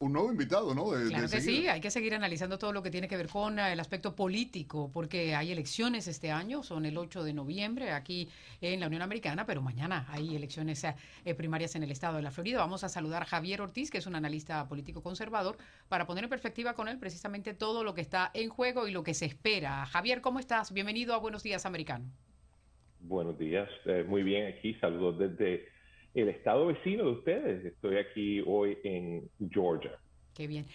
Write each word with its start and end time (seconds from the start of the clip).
Un 0.00 0.14
nuevo 0.14 0.30
invitado, 0.30 0.74
¿no? 0.74 0.92
De, 0.92 1.08
claro 1.08 1.28
de 1.28 1.36
que 1.36 1.42
seguida. 1.42 1.60
sí, 1.60 1.68
hay 1.68 1.80
que 1.82 1.90
seguir 1.90 2.14
analizando 2.14 2.58
todo 2.58 2.72
lo 2.72 2.82
que 2.82 2.90
tiene 2.90 3.06
que 3.06 3.18
ver 3.18 3.28
con 3.28 3.58
eh, 3.58 3.74
el 3.74 3.80
aspecto 3.80 4.16
político, 4.16 4.90
porque 4.92 5.34
hay 5.34 5.52
elecciones 5.52 6.08
este 6.08 6.30
año, 6.30 6.62
son 6.62 6.86
el 6.86 6.96
8 6.96 7.22
de 7.22 7.34
noviembre 7.34 7.90
aquí 7.92 8.28
en 8.62 8.80
la 8.80 8.86
Unión 8.86 9.02
Americana, 9.02 9.44
pero 9.44 9.60
mañana 9.60 10.06
hay 10.08 10.34
elecciones 10.34 10.82
eh, 10.84 10.94
eh, 11.26 11.34
primarias 11.34 11.74
en 11.74 11.82
el 11.82 11.90
estado 11.90 12.16
de 12.16 12.22
la 12.22 12.30
Florida. 12.30 12.58
Vamos 12.58 12.82
a 12.82 12.88
saludar 12.88 13.22
a 13.22 13.26
Javier 13.26 13.60
Ortiz, 13.60 13.90
que 13.90 13.98
es 13.98 14.06
un 14.06 14.14
analista 14.14 14.66
político 14.68 15.02
conservador, 15.02 15.58
para 15.88 16.06
poner 16.06 16.24
en 16.24 16.30
perspectiva 16.30 16.72
con 16.72 16.88
él 16.88 16.98
precisamente 16.98 17.52
todo 17.52 17.84
lo 17.84 17.92
que 17.92 18.00
está 18.00 18.30
en 18.32 18.48
juego 18.48 18.88
y 18.88 18.92
lo 18.92 19.02
que 19.02 19.12
se 19.12 19.26
espera. 19.26 19.84
Javier, 19.84 20.22
¿cómo 20.22 20.38
estás? 20.38 20.72
Bienvenido 20.72 21.12
a 21.14 21.18
Buenos 21.18 21.42
Días 21.42 21.66
Americano. 21.66 22.06
Buenos 23.00 23.38
días, 23.38 23.68
eh, 23.84 24.04
muy 24.06 24.22
bien 24.22 24.46
aquí, 24.46 24.74
saludos 24.74 25.18
desde 25.18 25.68
el 26.14 26.28
estado 26.28 26.66
vecino 26.66 27.04
de 27.04 27.10
ustedes. 27.10 27.64
Estoy 27.64 27.96
aquí 27.98 28.42
hoy 28.46 28.78
en 28.84 29.28
Georgia. 29.50 29.98
Qué 30.34 30.46
bien. 30.46 30.66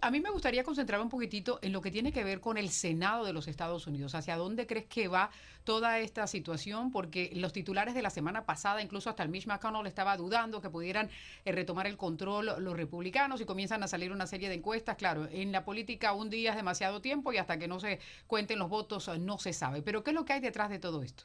A 0.00 0.10
mí 0.10 0.20
me 0.20 0.30
gustaría 0.30 0.64
concentrarme 0.64 1.04
un 1.04 1.10
poquitito 1.10 1.58
en 1.62 1.72
lo 1.72 1.80
que 1.80 1.90
tiene 1.90 2.12
que 2.12 2.24
ver 2.24 2.40
con 2.40 2.58
el 2.58 2.70
Senado 2.70 3.24
de 3.24 3.32
los 3.32 3.46
Estados 3.46 3.86
Unidos. 3.86 4.14
¿Hacia 4.14 4.36
dónde 4.36 4.66
crees 4.66 4.86
que 4.86 5.08
va 5.08 5.30
toda 5.64 6.00
esta 6.00 6.26
situación? 6.26 6.90
Porque 6.90 7.30
los 7.34 7.52
titulares 7.52 7.94
de 7.94 8.02
la 8.02 8.10
semana 8.10 8.44
pasada, 8.44 8.82
incluso 8.82 9.08
hasta 9.08 9.22
el 9.22 9.28
Mitch 9.28 9.46
McConnell 9.46 9.86
estaba 9.86 10.16
dudando 10.16 10.60
que 10.60 10.70
pudieran 10.70 11.08
eh, 11.44 11.52
retomar 11.52 11.86
el 11.86 11.96
control 11.96 12.52
los 12.58 12.76
republicanos 12.76 13.40
y 13.40 13.44
comienzan 13.44 13.82
a 13.82 13.88
salir 13.88 14.12
una 14.12 14.26
serie 14.26 14.48
de 14.48 14.56
encuestas. 14.56 14.96
Claro, 14.96 15.28
en 15.30 15.52
la 15.52 15.64
política 15.64 16.12
un 16.12 16.28
día 16.28 16.50
es 16.50 16.56
demasiado 16.56 17.00
tiempo 17.00 17.32
y 17.32 17.38
hasta 17.38 17.58
que 17.58 17.68
no 17.68 17.80
se 17.80 18.00
cuenten 18.26 18.58
los 18.58 18.68
votos 18.68 19.08
no 19.20 19.38
se 19.38 19.52
sabe. 19.52 19.82
Pero 19.82 20.02
¿qué 20.02 20.10
es 20.10 20.14
lo 20.14 20.24
que 20.24 20.32
hay 20.32 20.40
detrás 20.40 20.68
de 20.68 20.80
todo 20.80 21.02
esto? 21.02 21.24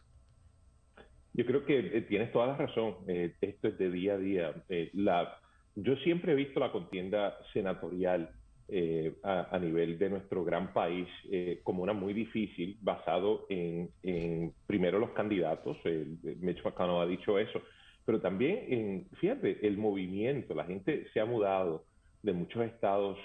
Yo 1.36 1.46
creo 1.46 1.66
que 1.66 1.80
eh, 1.80 2.02
tienes 2.04 2.32
toda 2.32 2.48
la 2.48 2.56
razón. 2.56 2.96
Eh, 3.08 3.34
esto 3.42 3.68
es 3.68 3.78
de 3.78 3.92
día 3.92 4.14
a 4.14 4.18
día. 4.18 4.54
Eh, 4.70 4.90
la, 4.94 5.38
yo 5.76 5.98
siempre 5.98 6.32
he 6.32 6.36
visto 6.36 6.60
la 6.60 6.72
contienda 6.72 7.38
senatorial 7.54 8.30
a, 9.22 9.56
a, 9.56 9.60
nivel 9.60 10.00
de 10.00 10.10
nuestro 10.10 10.44
gran 10.44 10.74
país 10.74 11.08
como 11.62 11.84
una 11.84 11.94
muy 11.94 12.14
difícil, 12.14 12.76
basado 12.82 13.46
en, 13.48 13.92
en 14.02 14.54
primero 14.66 14.98
los 14.98 15.12
candidatos. 15.12 15.78
Mitch 16.40 16.64
McConnell 16.66 17.04
ha 17.04 17.06
dicho 17.06 17.38
eso, 17.38 17.62
pero 18.06 18.20
también 18.22 18.66
en, 18.68 19.08
fíjate, 19.20 19.68
el 19.68 19.78
movimiento. 19.78 20.56
La 20.56 20.66
gente 20.66 21.06
se 21.14 21.20
ha 21.20 21.26
mudado 21.26 21.86
de 22.24 22.34
muchos 22.34 22.66
estados 22.66 23.20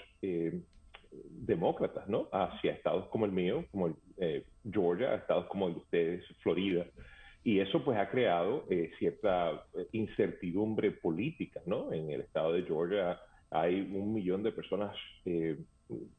demócratas, 1.11 2.07
¿no? 2.07 2.29
Hacia 2.31 2.73
estados 2.73 3.07
como 3.07 3.25
el 3.25 3.31
mío, 3.31 3.65
como 3.71 3.87
el, 3.87 4.45
Georgia, 4.71 5.15
estados 5.15 5.47
como 5.47 5.69
el 5.69 5.73
de 5.73 5.79
ustedes, 5.79 6.25
Florida. 6.43 6.85
Y 7.43 7.59
eso 7.59 7.83
pues 7.83 7.97
ha 7.97 8.09
creado 8.09 8.65
eh, 8.69 8.91
cierta 8.99 9.65
incertidumbre 9.93 10.91
política, 10.91 11.61
¿no? 11.65 11.91
En 11.91 12.11
el 12.11 12.21
estado 12.21 12.53
de 12.53 12.63
Georgia 12.63 13.19
hay 13.49 13.81
un 13.81 14.13
millón 14.13 14.43
de 14.43 14.51
personas 14.51 14.95
eh, 15.25 15.57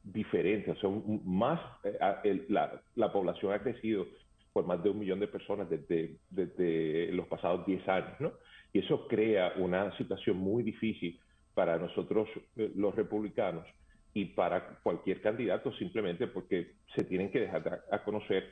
diferentes, 0.03 0.77
o 0.77 0.81
sea, 0.81 0.91
un, 0.91 1.23
más, 1.25 1.61
eh, 1.85 1.97
el, 2.25 2.47
la, 2.49 2.83
la, 2.97 3.13
población 3.13 3.53
ha 3.53 3.63
crecido 3.63 4.07
por 4.53 4.67
más 4.67 4.83
de 4.83 4.91
un 4.91 4.99
millón 4.99 5.21
de 5.21 5.29
personas 5.29 5.71
desde, 5.71 6.17
desde 6.29 7.13
los 7.13 7.27
pasados 7.29 7.65
10 7.67 7.89
años, 7.89 8.21
¿no? 8.21 8.33
Y 8.73 8.81
eso 8.81 9.07
crea 9.07 9.55
una 9.57 9.97
situación 9.97 10.37
muy 10.37 10.63
difícil 10.63 11.19
para 11.55 11.79
nosotros 11.79 12.29
los 12.57 12.95
republicanos 12.95 13.67
y 14.15 14.27
para 14.27 14.79
cualquier 14.83 15.21
candidato 15.21 15.73
simplemente 15.75 16.27
porque 16.27 16.73
se 16.95 17.05
tienen 17.05 17.31
que 17.31 17.41
dejar 17.41 17.85
a 17.91 18.03
conocer 18.03 18.45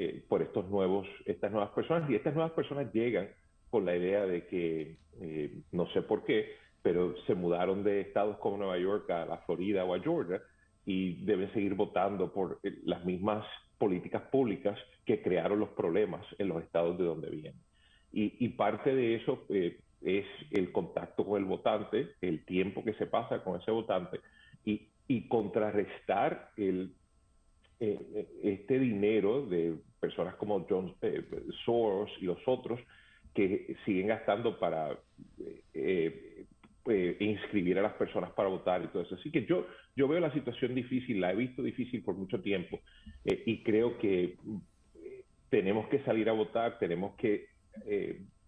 eh, 0.00 0.22
por 0.28 0.42
estos 0.42 0.68
nuevos, 0.70 1.08
estas 1.24 1.50
nuevas 1.50 1.70
personas. 1.70 2.08
Y 2.08 2.14
estas 2.14 2.32
nuevas 2.32 2.52
personas 2.52 2.92
llegan 2.92 3.30
con 3.68 3.84
la 3.84 3.96
idea 3.96 4.26
de 4.26 4.46
que, 4.46 4.96
eh, 5.20 5.52
no 5.72 5.88
sé 5.88 6.02
por 6.02 6.24
qué, 6.24 6.52
pero 6.82 7.16
se 7.26 7.34
mudaron 7.34 7.82
de 7.82 8.02
estados 8.02 8.38
como 8.38 8.58
Nueva 8.58 8.78
York 8.78 9.10
a 9.10 9.26
la 9.26 9.38
Florida 9.38 9.84
o 9.84 9.94
a 9.94 9.98
Georgia 9.98 10.40
y 10.86 11.24
deben 11.24 11.52
seguir 11.52 11.74
votando 11.74 12.32
por 12.32 12.60
eh, 12.62 12.78
las 12.84 13.04
mismas 13.04 13.44
políticas 13.76 14.22
públicas 14.30 14.78
que 15.04 15.20
crearon 15.20 15.58
los 15.58 15.70
problemas 15.70 16.24
en 16.38 16.46
los 16.46 16.62
estados 16.62 16.96
de 16.96 17.02
donde 17.02 17.30
vienen. 17.30 17.60
Y, 18.12 18.48
parte 18.50 18.94
de 18.94 19.16
eso 19.16 19.46
es 19.50 20.26
el 20.52 20.70
contacto 20.70 21.26
con 21.26 21.42
el 21.42 21.44
votante, 21.44 22.10
el 22.20 22.44
tiempo 22.44 22.84
que 22.84 22.94
se 22.94 23.06
pasa 23.06 23.42
con 23.42 23.60
ese 23.60 23.72
votante 23.72 24.20
y, 24.64 24.86
contrarrestar 25.28 26.50
el 26.56 26.94
este 27.80 28.78
dinero 28.78 29.46
de 29.46 29.76
personas 29.98 30.34
como 30.36 30.66
John 30.68 30.94
eh, 31.02 31.22
Soros 31.64 32.10
y 32.20 32.24
los 32.24 32.38
otros 32.46 32.80
que 33.34 33.76
siguen 33.84 34.08
gastando 34.08 34.58
para 34.58 34.98
eh, 35.72 36.44
eh, 36.86 37.16
inscribir 37.20 37.78
a 37.78 37.82
las 37.82 37.92
personas 37.92 38.32
para 38.32 38.48
votar 38.48 38.82
y 38.82 38.88
todo 38.88 39.02
eso. 39.02 39.14
Así 39.14 39.30
que 39.30 39.44
yo, 39.44 39.66
yo 39.94 40.08
veo 40.08 40.18
la 40.18 40.32
situación 40.32 40.74
difícil, 40.74 41.20
la 41.20 41.32
he 41.32 41.36
visto 41.36 41.62
difícil 41.62 42.02
por 42.02 42.16
mucho 42.16 42.40
tiempo 42.40 42.80
eh, 43.24 43.42
y 43.46 43.62
creo 43.62 43.98
que 43.98 44.36
tenemos 45.50 45.88
que 45.88 46.00
salir 46.00 46.28
a 46.28 46.32
votar, 46.32 46.78
tenemos 46.78 47.14
que 47.16 47.46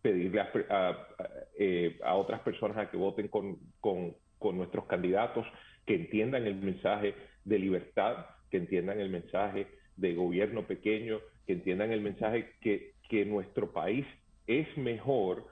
pedirle 0.02 0.40
a, 0.40 2.16
otras 2.16 2.40
personas 2.40 2.76
a 2.78 2.90
que 2.90 2.96
voten 2.96 3.28
con, 3.28 3.58
con 3.80 4.56
nuestros 4.56 4.86
candidatos, 4.86 5.46
que 5.86 5.94
entiendan 5.94 6.46
el 6.46 6.56
mensaje 6.56 7.14
de 7.44 7.58
libertad, 7.58 8.26
que 8.50 8.56
entiendan 8.56 8.98
el 8.98 9.10
mensaje 9.10 9.68
de 9.96 10.14
gobierno 10.14 10.66
pequeño, 10.66 11.20
que 11.50 11.54
entiendan 11.54 11.90
el 11.90 12.00
mensaje 12.00 12.52
que, 12.60 12.92
que 13.08 13.24
nuestro 13.24 13.72
país 13.72 14.06
es 14.46 14.68
mejor 14.78 15.46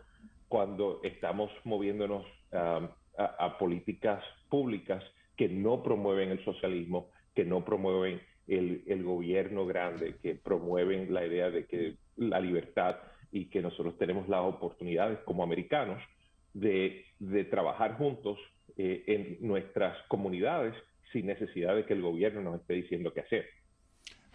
cuando 0.47 1.01
estamos 1.03 1.51
moviéndonos 1.65 2.25
um, 2.53 2.87
a, 3.19 3.59
políticas 3.59 4.23
públicas 4.49 5.03
que 5.37 5.49
no 5.49 5.83
promueven 5.83 6.31
el 6.31 6.45
socialismo, 6.45 7.11
que 7.35 7.45
no 7.45 7.65
promueven 7.65 8.21
el, 8.47 8.85
el, 8.87 9.03
gobierno 9.03 9.67
grande, 9.67 10.15
que 10.23 10.37
promueven 10.37 11.13
la 11.13 11.27
idea 11.27 11.51
de 11.51 11.67
que 11.67 11.97
la 12.17 12.39
libertad 12.39 12.99
y 13.33 13.47
que 13.47 13.61
nosotros 13.61 13.99
tenemos 13.99 14.29
las 14.29 14.43
oportunidades 14.43 15.19
como 15.25 15.43
americanos 15.43 16.01
de, 16.55 17.07
de 17.19 17.43
trabajar 17.43 17.99
juntos 17.99 18.39
eh, 18.77 19.03
en 19.09 19.39
nuestras 19.41 20.01
comunidades 20.07 20.77
sin 21.13 21.27
necesidad 21.27 21.75
de 21.75 21.85
que 21.87 21.95
el 21.95 22.03
gobierno 22.03 22.41
nos 22.41 22.61
esté 22.61 22.75
diciendo 22.75 23.13
qué 23.13 23.23
hacer. 23.23 23.58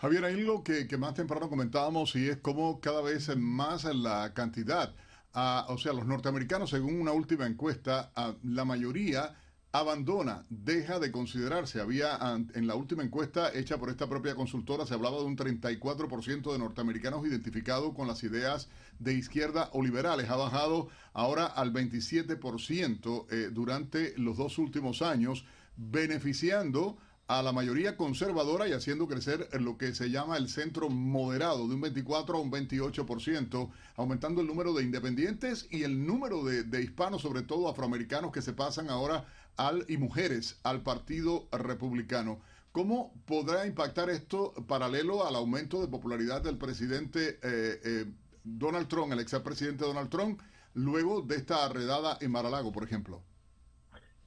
Javier, 0.04 0.26
hay 0.26 0.34
algo 0.34 0.66
que, 0.66 0.86
más 0.98 1.14
temprano 1.14 1.48
comentábamos 1.48 2.14
y 2.18 2.28
es 2.28 2.36
cómo 2.36 2.82
cada 2.82 3.02
vez 3.02 3.34
más 3.38 3.86
la 3.86 4.34
cantidad, 4.34 4.94
uh, 5.34 5.72
o 5.72 5.78
sea, 5.78 5.94
los 5.94 6.06
norteamericanos, 6.06 6.72
según 6.72 7.00
una 7.00 7.14
última 7.14 7.48
encuesta, 7.48 8.12
uh, 8.18 8.34
la 8.46 8.66
mayoría 8.66 9.34
abandona, 9.72 10.44
deja 10.50 11.00
de 11.00 11.10
considerarse. 11.10 11.80
Había 11.80 12.20
en 12.54 12.68
la 12.68 12.76
última 12.76 13.02
encuesta 13.02 13.54
hecha 13.54 13.78
por 13.78 13.90
esta 13.90 14.10
propia 14.10 14.36
consultora, 14.36 14.86
se 14.86 14.94
hablaba 14.94 15.20
de 15.20 15.24
un 15.24 15.38
34% 15.38 16.52
de 16.52 16.60
norteamericanos 16.60 17.26
identificados 17.26 17.96
con 17.96 18.06
las 18.06 18.26
ideas 18.26 18.68
de 19.00 19.14
izquierda 19.14 19.70
o 19.72 19.82
liberales. 19.82 20.30
Ha 20.30 20.36
bajado 20.36 20.90
ahora 21.14 21.46
al 21.46 21.72
27% 21.72 23.28
eh, 23.32 23.50
durante 23.54 24.18
los 24.18 24.36
dos 24.36 24.58
últimos 24.58 25.02
años, 25.02 25.46
beneficiando 25.78 26.98
a 27.28 27.42
la 27.42 27.54
mayoría 27.54 27.96
conservadora 27.96 28.68
y 28.68 28.74
haciendo 28.74 29.08
crecer 29.08 29.48
lo 29.60 29.78
que 29.78 29.96
se 29.96 30.10
llama 30.10 30.38
el 30.38 30.50
centro 30.50 30.90
moderado 30.90 31.68
de 31.68 31.76
un 31.76 31.82
24 31.82 32.38
a 32.38 32.42
un 32.42 32.52
28%, 32.52 33.70
aumentando 33.96 34.42
el 34.42 34.48
número 34.48 34.74
de 34.74 34.84
independientes 34.84 35.68
y 35.72 35.84
el 35.84 36.06
número 36.06 36.44
de, 36.44 36.84
hispanos, 36.84 37.22
sobre 37.22 37.44
todo 37.44 37.70
afroamericanos, 37.70 38.32
que 38.32 38.42
se 38.42 38.54
pasan 38.54 38.90
ahora 38.90 39.26
al, 39.56 39.86
y 39.88 39.98
mujeres 39.98 40.60
al 40.64 40.84
Partido 40.84 41.48
Republicano. 41.52 42.42
¿Cómo 42.74 43.14
podrá 43.26 43.68
impactar 43.68 44.10
esto 44.10 44.54
paralelo 44.68 45.26
al 45.26 45.36
aumento 45.36 45.80
de 45.80 45.88
popularidad 45.88 46.42
del 46.42 46.58
presidente 46.58 47.40
eh, 47.44 47.80
eh, 47.84 48.06
Donald 48.44 48.88
Trump, 48.88 49.14
el 49.14 49.20
expresidente 49.20 49.86
Donald 49.86 50.10
Trump, 50.10 50.42
luego 50.74 51.22
de 51.22 51.38
esta 51.38 51.70
redada 51.70 52.18
en 52.20 52.32
Mar-a-Lago, 52.32 52.72
por 52.72 52.84
ejemplo? 52.84 53.24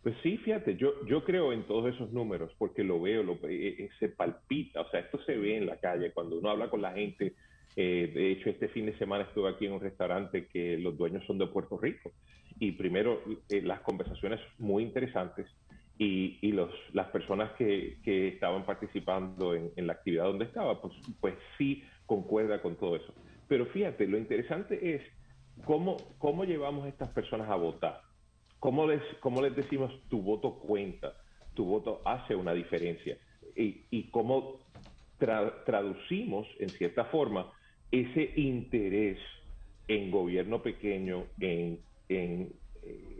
Pues 0.06 0.18
sí, 0.22 0.36
fíjate, 0.36 0.76
yo, 0.76 1.04
yo 1.06 1.24
creo 1.24 1.52
en 1.52 1.64
todos 1.64 1.92
esos 1.92 2.12
números 2.12 2.52
porque 2.58 2.84
lo 2.84 3.00
veo, 3.00 3.24
lo, 3.24 3.40
eh, 3.42 3.88
se 3.98 4.08
palpita, 4.08 4.82
o 4.82 4.88
sea, 4.88 5.00
esto 5.00 5.18
se 5.24 5.36
ve 5.36 5.56
en 5.56 5.66
la 5.66 5.78
calle 5.78 6.12
cuando 6.12 6.38
uno 6.38 6.48
habla 6.48 6.70
con 6.70 6.80
la 6.80 6.92
gente. 6.92 7.34
Eh, 7.74 8.12
de 8.14 8.30
hecho, 8.30 8.50
este 8.50 8.68
fin 8.68 8.86
de 8.86 8.96
semana 8.98 9.24
estuve 9.24 9.50
aquí 9.50 9.66
en 9.66 9.72
un 9.72 9.80
restaurante 9.80 10.46
que 10.46 10.78
los 10.78 10.96
dueños 10.96 11.24
son 11.26 11.38
de 11.38 11.48
Puerto 11.48 11.76
Rico 11.76 12.12
y 12.60 12.70
primero 12.70 13.20
eh, 13.48 13.62
las 13.62 13.80
conversaciones 13.80 14.38
muy 14.58 14.84
interesantes 14.84 15.48
y, 15.98 16.38
y 16.40 16.52
los, 16.52 16.70
las 16.92 17.08
personas 17.08 17.50
que, 17.58 17.98
que 18.04 18.28
estaban 18.28 18.64
participando 18.64 19.56
en, 19.56 19.72
en, 19.74 19.88
la 19.88 19.94
actividad 19.94 20.26
donde 20.26 20.44
estaba, 20.44 20.80
pues, 20.80 20.94
pues 21.20 21.34
sí 21.58 21.82
concuerda 22.06 22.62
con 22.62 22.76
todo 22.76 22.94
eso. 22.94 23.12
Pero 23.48 23.66
fíjate, 23.66 24.06
lo 24.06 24.18
interesante 24.18 24.94
es 24.94 25.02
cómo, 25.64 25.96
cómo 26.18 26.44
llevamos 26.44 26.84
a 26.86 26.90
estas 26.90 27.08
personas 27.08 27.50
a 27.50 27.56
votar. 27.56 28.06
¿Cómo 28.66 28.84
les, 28.88 29.00
cómo 29.20 29.40
les 29.42 29.54
decimos 29.54 29.92
tu 30.08 30.20
voto 30.20 30.54
cuenta? 30.54 31.14
Tu 31.54 31.64
voto 31.64 32.02
hace 32.04 32.34
una 32.34 32.52
diferencia. 32.52 33.16
Y, 33.54 33.82
y 33.92 34.10
cómo 34.10 34.58
tra 35.18 35.62
traducimos, 35.64 36.48
en 36.58 36.70
cierta 36.70 37.04
forma, 37.04 37.52
ese 37.92 38.32
interés 38.34 39.18
en 39.86 40.10
gobierno 40.10 40.62
pequeño, 40.64 41.26
en, 41.38 41.78
en 42.08 42.52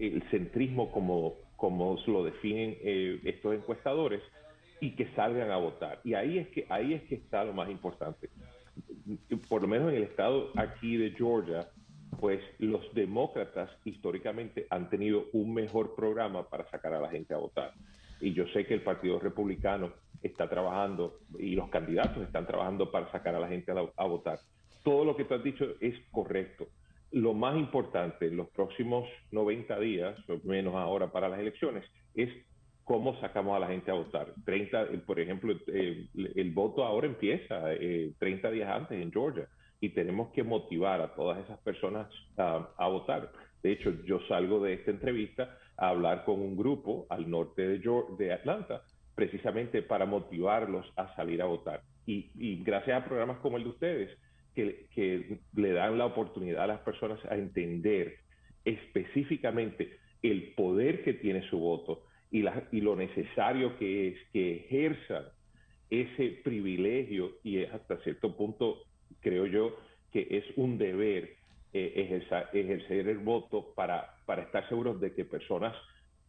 el 0.01 0.21
centrismo 0.33 0.91
como, 0.91 1.35
como 1.55 1.97
lo 2.09 2.25
definen 2.25 2.79
eh, 2.81 3.21
estos 3.23 3.55
encuestadores, 3.55 4.23
y 4.81 4.97
que 4.97 5.07
salgan 5.15 5.53
a 5.53 5.59
votar. 5.59 6.01
Y 6.03 6.15
ahí 6.15 6.39
es 6.39 6.49
que 6.49 6.67
ahí 6.69 6.93
es 6.93 7.05
que 7.05 7.15
está 7.15 7.45
lo 7.45 7.53
más 7.53 7.71
importante. 7.71 8.31
Por 9.49 9.63
lo 9.63 9.69
menos 9.69 9.91
en 9.91 9.99
el 9.99 10.03
estado 10.03 10.51
aquí 10.57 10.97
de 10.97 11.13
Georgia, 11.13 11.69
pues 12.21 12.41
los 12.59 12.83
demócratas 12.95 13.71
históricamente 13.85 14.67
han 14.71 14.89
tenido 14.89 15.27
un 15.33 15.53
mejor 15.53 15.95
programa 15.95 16.49
para 16.49 16.69
sacar 16.71 16.95
a 16.95 17.01
la 17.01 17.11
gente 17.11 17.35
a 17.35 17.39
votar. 17.39 17.73
Y 18.21 18.33
yo 18.33 18.47
sé 18.49 18.67
que 18.67 18.75
el 18.75 18.83
Partido 18.83 19.19
Republicano 19.19 19.93
está 20.23 20.49
trabajando 20.49 21.21
y 21.39 21.55
los 21.55 21.69
candidatos 21.69 22.23
están 22.23 22.47
trabajando 22.47 22.91
para 22.91 23.11
sacar 23.13 23.35
a 23.35 23.41
la 23.41 23.49
gente 23.49 23.73
a, 23.73 24.05
votar. 24.05 24.39
Todo 24.83 25.05
lo 25.05 25.17
que 25.17 25.25
tú 25.25 25.35
has 25.35 25.45
dicho 25.45 25.67
es 25.81 25.95
correcto. 26.11 26.69
Lo 27.13 27.35
más 27.35 27.57
importante 27.57 28.27
en 28.27 28.37
los 28.37 28.49
próximos 28.49 29.09
90 29.33 29.79
días, 29.81 30.19
o 30.29 30.39
menos 30.45 30.75
ahora 30.75 31.13
para 31.13 31.29
las 31.29 31.39
elecciones, 31.39 31.85
es 32.15 32.31
cómo 32.85 33.19
sacamos 33.21 33.57
a 33.57 33.61
la 33.61 33.69
gente 33.69 33.91
a 33.91 33.95
votar. 33.95 34.33
30, 34.45 34.87
por 35.07 35.21
ejemplo, 35.21 35.55
el, 35.67 36.09
el 36.35 36.51
voto 36.53 36.85
ahora 36.85 37.07
empieza 37.07 37.73
eh, 37.75 38.13
30 38.19 38.51
días 38.51 38.71
antes 38.71 39.01
en 39.01 39.13
Georgia 39.13 39.49
y 39.87 39.91
tenemos 39.91 40.33
que 40.33 40.43
motivar 40.43 41.01
a 41.01 41.15
todas 41.15 41.39
esas 41.45 41.61
personas 41.61 42.09
a, 42.37 42.89
votar. 42.89 43.31
De 43.63 43.71
hecho, 43.71 43.93
yo 44.05 44.19
salgo 44.27 44.61
de 44.61 44.75
esta 44.75 44.91
entrevista 44.91 45.57
a 45.77 45.91
hablar 45.91 46.25
con 46.25 46.41
un 46.41 46.57
grupo 46.57 47.07
al 47.09 47.31
norte 47.31 47.69
de, 47.69 47.79
Georgia, 47.79 48.17
de 48.19 48.33
Atlanta, 48.33 48.83
precisamente 49.15 49.83
para 49.83 50.05
motivarlos 50.05 50.93
a 50.97 51.15
salir 51.15 51.41
a 51.41 51.45
votar. 51.45 51.83
Y, 52.05 52.65
gracias 52.65 53.01
a 53.01 53.05
programas 53.05 53.39
como 53.39 53.59
el 53.59 53.63
de 53.63 53.69
ustedes, 53.69 54.19
que, 54.57 55.39
le 55.55 55.73
dan 55.73 55.99
la 55.99 56.07
oportunidad 56.07 56.65
a 56.65 56.67
las 56.67 56.81
personas 56.81 57.25
a 57.27 57.37
entender 57.37 58.17
específicamente 58.65 59.99
el 60.21 60.53
poder 60.55 61.05
que 61.05 61.13
tiene 61.13 61.49
su 61.49 61.61
voto 61.61 62.03
y, 62.33 62.43
la, 62.43 62.67
y 62.73 62.81
lo 62.81 62.97
necesario 62.97 63.79
que 63.79 64.09
es 64.09 64.19
que 64.33 64.57
ejerzan 64.57 65.27
ese 65.91 66.41
privilegio 66.43 67.37
y 67.45 67.63
hasta 67.65 67.99
cierto 67.99 68.37
punto 68.37 68.86
creo 69.21 69.47
yo 69.47 69.77
que 70.13 70.27
es 70.31 70.45
un 70.57 70.79
deber 70.79 71.37
eh, 71.73 71.93
ejercer, 71.97 72.49
ejercer, 72.53 73.09
el 73.09 73.19
voto 73.19 73.73
para, 73.75 74.15
para 74.25 74.43
estar 74.43 74.69
seguros 74.69 75.01
de 75.01 75.15
que 75.15 75.25
personas 75.25 75.77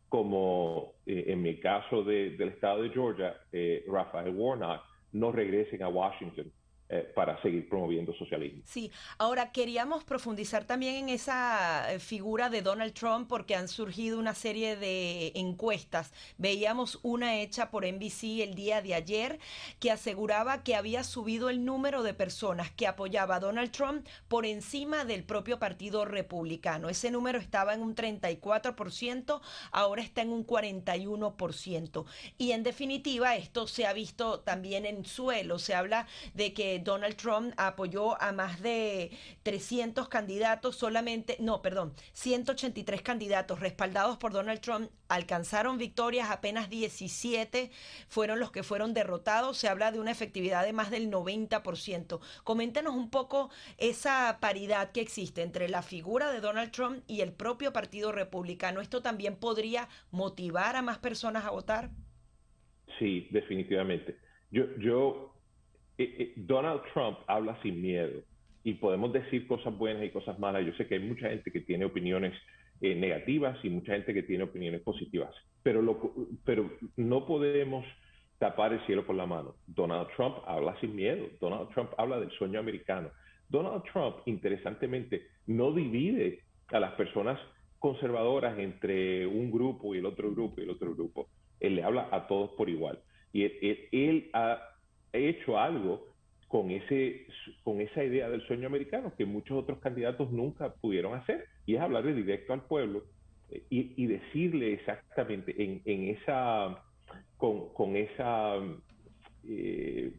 como 0.10 0.94
eh, 1.06 1.26
en 1.28 1.42
mi 1.42 1.60
caso 1.60 2.04
de, 2.04 2.32
del 2.32 2.50
estado 2.50 2.84
de 2.84 2.90
Georgia, 2.90 3.38
eh, 3.52 3.84
Rafael 3.88 4.34
Warnock, 4.36 4.82
no 5.14 5.32
regresen 5.32 5.84
a 5.84 5.90
Washington 5.90 6.52
eh, 6.90 7.12
para 7.14 7.42
seguir 7.42 7.68
promoviendo 7.68 8.14
socialismo. 8.14 8.62
Sí, 8.66 8.92
ahora 9.18 9.52
queríamos 9.52 10.06
profundizar 10.06 10.64
también 10.64 10.96
en 10.96 11.10
esa 11.10 11.92
eh, 11.92 12.00
figura 12.00 12.50
de 12.50 12.62
Donald 12.62 12.94
Trump 12.94 13.28
porque 13.28 13.56
han 13.56 13.68
surgido 13.68 14.18
una 14.18 14.34
serie 14.34 14.78
de 14.78 15.34
encuestas. 15.36 16.14
Veíamos 16.38 17.00
una 17.04 17.42
hecha 17.42 17.72
por 17.72 17.86
NBC 17.86 18.42
el 18.42 18.56
día 18.56 18.82
de 18.82 18.94
ayer 18.94 19.38
que 19.82 19.92
aseguraba 19.92 20.64
que 20.64 20.76
había 20.76 21.04
subido 21.04 21.50
el 21.50 21.66
número 21.66 22.04
de 22.04 22.14
personas 22.14 22.72
que 22.72 22.88
apoyaba 22.88 23.36
a 23.36 23.40
Donald 23.42 23.72
Trump 23.72 24.08
por 24.30 24.46
encima 24.46 25.04
del 25.04 25.26
propio 25.26 25.60
Partido 25.60 26.06
Republicano. 26.06 26.88
Ese 26.88 27.12
número 27.12 27.38
estaba 27.38 27.74
en 27.74 27.82
un 27.82 27.96
34%, 27.96 29.42
ahora 29.74 30.02
está 30.02 30.22
en 30.22 30.32
un 30.32 30.48
41%. 30.48 32.06
Y 32.38 32.52
en 32.52 32.64
definitiva, 32.64 33.36
esto 33.36 33.68
se 33.68 33.86
ha 33.86 33.92
visto 33.92 34.40
también 34.40 34.86
en 34.86 35.04
suelo. 35.04 35.60
Se 35.60 35.76
habla 35.76 36.08
de 36.34 36.54
que 36.54 36.77
Donald 36.80 37.16
Trump 37.16 37.54
apoyó 37.58 38.22
a 38.22 38.32
más 38.32 38.62
de 38.62 39.12
300 39.44 40.08
candidatos 40.10 40.76
solamente, 40.76 41.38
no, 41.40 41.62
perdón, 41.62 41.94
183 42.14 43.02
candidatos 43.02 43.60
respaldados 43.60 44.18
por 44.18 44.32
Donald 44.34 44.62
Trump 44.62 44.90
alcanzaron 45.08 45.78
victorias, 45.78 46.30
apenas 46.30 46.70
17 46.70 47.72
fueron 48.08 48.40
los 48.40 48.52
que 48.52 48.64
fueron 48.64 48.94
derrotados, 48.94 49.58
se 49.58 49.68
habla 49.68 49.92
de 49.92 50.00
una 50.00 50.12
efectividad 50.12 50.66
de 50.66 50.74
más 50.74 50.92
del 50.92 51.10
90%. 51.10 52.20
Coméntenos 52.44 52.96
un 52.96 53.10
poco 53.10 53.50
esa 53.78 54.38
paridad 54.42 54.92
que 54.92 55.02
existe 55.02 55.42
entre 55.42 55.70
la 55.70 55.82
figura 55.82 56.32
de 56.32 56.42
Donald 56.42 56.72
Trump 56.72 57.04
y 57.08 57.22
el 57.22 57.34
propio 57.34 57.74
Partido 57.74 58.12
Republicano. 58.12 58.82
¿Esto 58.82 59.02
también 59.02 59.36
podría 59.36 59.88
motivar 60.12 60.76
a 60.76 60.82
más 60.82 60.98
personas 60.98 61.46
a 61.46 61.52
votar? 61.52 61.90
Sí, 63.00 63.28
definitivamente. 63.32 64.18
Yo, 64.52 64.66
yo 64.78 65.37
Donald 66.36 66.82
Trump 66.94 67.18
habla 67.28 67.60
sin 67.62 67.82
miedo 67.82 68.22
y 68.64 68.74
podemos 68.74 69.14
decir 69.14 69.48
cosas 69.48 69.76
buenas 69.78 70.04
y 70.04 70.10
cosas 70.10 70.38
malas. 70.40 70.66
Yo 70.66 70.74
sé 70.74 70.88
que 70.88 70.96
hay 70.96 71.02
mucha 71.02 71.30
gente 71.30 71.52
que 71.52 71.62
tiene 71.62 71.86
opiniones 71.86 72.34
eh, 72.82 72.96
negativas 72.96 73.58
y 73.64 73.70
mucha 73.70 73.94
gente 73.94 74.14
que 74.14 74.24
tiene 74.24 74.44
opiniones 74.44 74.82
positivas, 74.82 75.34
pero, 75.64 75.82
no 76.98 77.26
podemos 77.26 77.86
tapar 78.38 78.74
el 78.74 78.86
cielo 78.86 79.08
con 79.08 79.18
la 79.18 79.26
mano. 79.26 79.56
Donald 79.66 80.10
Trump 80.16 80.36
habla 80.46 80.80
sin 80.80 80.96
miedo. 80.96 81.28
Donald 81.42 81.70
Trump 81.70 81.92
habla 81.98 82.20
del 82.20 82.30
sueño 82.32 82.60
americano. 82.60 83.10
Donald 83.50 83.84
Trump, 83.92 84.18
interesantemente, 84.26 85.28
no 85.48 85.72
divide 85.72 86.42
a 86.68 86.80
las 86.80 86.92
personas 86.94 87.40
conservadoras 87.80 88.60
entre 88.60 89.26
un 89.26 89.50
grupo 89.50 89.96
y 89.96 90.00
el 90.00 90.06
otro 90.06 90.30
grupo 90.32 90.60
y 90.60 90.66
el 90.66 90.72
otro 90.72 90.94
grupo. 90.94 91.30
Él 91.60 91.76
le 91.76 91.84
habla 91.84 92.10
a 92.12 92.28
todos 92.28 92.52
por 92.52 92.70
igual. 92.70 93.00
Y 93.34 93.44
él 93.92 94.30
ha 94.34 94.62
hecho 95.14 95.58
algo 95.58 96.08
con, 96.48 96.72
ese, 96.72 97.28
con 97.64 97.82
esa 97.82 98.04
idea 98.04 98.30
del 98.30 98.46
sueño 98.48 98.68
americano 98.68 99.14
que 99.18 99.26
muchos 99.26 99.58
otros 99.58 99.80
candidatos 99.80 100.32
nunca 100.32 100.74
pudieron 100.74 101.14
hacer, 101.16 101.46
y 101.66 101.76
es 101.76 101.82
hablarle 101.82 102.14
directo 102.14 102.54
al 102.54 102.64
pueblo 102.64 103.04
eh, 103.50 103.64
y, 103.70 104.06
decirle 104.08 104.74
exactamente 104.74 105.56
en, 105.58 106.08
esa, 106.10 106.84
con, 107.38 107.74
con 107.74 107.96
esa 107.96 108.56
eh, 109.48 110.14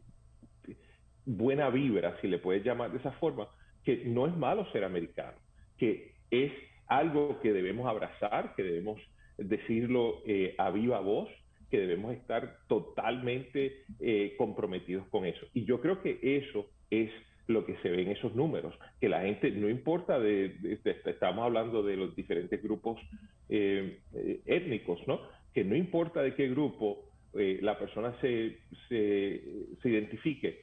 buena 1.24 1.70
vibra, 1.70 2.18
si 2.20 2.28
le 2.28 2.38
puedes 2.38 2.64
llamar 2.64 2.90
de 2.90 2.98
esa 2.98 3.12
forma, 3.12 3.48
que 3.84 4.04
no 4.06 4.26
es 4.26 4.36
malo 4.36 4.70
ser 4.72 4.84
americano, 4.84 5.38
que 5.76 6.14
es 6.30 6.52
algo 6.86 7.40
que 7.40 7.52
debemos 7.52 7.86
abrazar, 7.86 8.54
que 8.54 8.62
debemos 8.62 9.00
decirlo 9.36 10.22
eh, 10.26 10.54
a 10.58 10.70
viva 10.70 11.00
voz, 11.00 11.28
que 11.70 11.78
debemos 11.78 12.14
estar 12.14 12.58
totalmente 12.68 13.84
eh, 14.00 14.34
comprometidos 14.36 15.06
con 15.08 15.24
eso. 15.26 15.46
Y 15.54 15.64
yo 15.64 15.80
creo 15.80 16.02
que 16.02 16.18
eso 16.22 16.66
es 16.90 17.10
lo 17.46 17.64
que 17.64 17.76
se 17.76 17.88
ve 17.90 18.02
en 18.02 18.10
esos 18.10 18.34
números, 18.34 18.74
que 19.00 19.08
la 19.08 19.22
gente, 19.22 19.50
no 19.50 19.68
importa, 19.68 20.18
de, 20.18 20.78
estamos 20.84 21.44
hablando 21.44 21.82
de 21.82 21.96
los 21.96 22.14
diferentes 22.14 22.62
grupos 22.62 23.00
eh, 23.48 24.00
étnicos, 24.44 25.00
¿no? 25.06 25.20
Que 25.54 25.64
no 25.64 25.74
importa 25.74 26.22
de 26.22 26.34
qué 26.34 26.48
grupo 26.48 27.08
eh, 27.34 27.58
la 27.62 27.78
persona 27.78 28.14
se, 28.20 28.58
se, 28.88 29.42
se 29.82 29.88
identifique, 29.88 30.60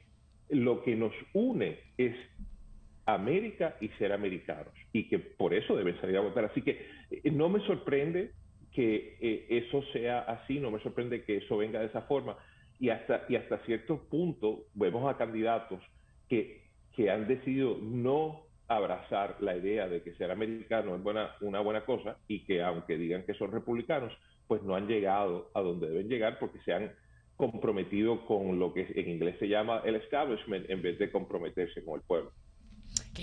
lo 0.50 0.82
que 0.82 0.94
nos 0.94 1.12
une 1.32 1.78
es 1.98 2.14
América 3.04 3.76
y 3.80 3.88
ser 3.90 4.12
americanos, 4.12 4.72
y 4.92 5.08
que 5.08 5.18
por 5.18 5.54
eso 5.54 5.76
deben 5.76 6.00
salir 6.00 6.16
a 6.16 6.20
votar. 6.20 6.44
Así 6.46 6.62
que 6.62 6.86
eh, 7.10 7.30
no 7.30 7.48
me 7.48 7.60
sorprende 7.66 8.32
que 8.76 9.16
eh, 9.22 9.46
eso 9.48 9.82
sea 9.90 10.18
así, 10.20 10.60
no 10.60 10.70
me 10.70 10.78
sorprende 10.80 11.24
que 11.24 11.38
eso 11.38 11.56
venga 11.56 11.80
de 11.80 11.86
esa 11.86 12.02
forma. 12.02 12.36
Y 12.78 12.90
hasta, 12.90 13.24
y 13.26 13.36
hasta 13.36 13.56
cierto 13.64 14.06
punto 14.10 14.64
vemos 14.74 15.10
a 15.10 15.16
candidatos 15.16 15.82
que, 16.28 16.68
que 16.92 17.10
han 17.10 17.26
decidido 17.26 17.78
no 17.80 18.42
abrazar 18.68 19.38
la 19.40 19.56
idea 19.56 19.88
de 19.88 20.02
que 20.02 20.12
ser 20.16 20.30
americano 20.30 20.94
es 20.94 21.02
buena, 21.02 21.36
una 21.40 21.60
buena 21.60 21.86
cosa 21.86 22.18
y 22.28 22.44
que 22.44 22.62
aunque 22.62 22.98
digan 22.98 23.24
que 23.24 23.32
son 23.32 23.50
republicanos, 23.50 24.12
pues 24.46 24.62
no 24.62 24.74
han 24.76 24.86
llegado 24.86 25.50
a 25.54 25.62
donde 25.62 25.88
deben 25.88 26.10
llegar 26.10 26.38
porque 26.38 26.60
se 26.60 26.74
han 26.74 26.92
comprometido 27.34 28.26
con 28.26 28.58
lo 28.58 28.74
que 28.74 28.92
en 28.94 29.08
inglés 29.08 29.36
se 29.38 29.48
llama 29.48 29.80
el 29.86 29.94
establishment 29.94 30.68
en 30.68 30.82
vez 30.82 30.98
de 30.98 31.10
comprometerse 31.10 31.82
con 31.82 31.94
el 31.94 32.06
pueblo. 32.06 32.30